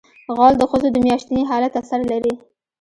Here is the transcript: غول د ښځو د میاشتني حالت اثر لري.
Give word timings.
غول 0.35 0.53
د 0.57 0.63
ښځو 0.71 0.87
د 0.93 0.97
میاشتني 1.05 1.41
حالت 1.49 1.73
اثر 1.81 2.01
لري. 2.11 2.33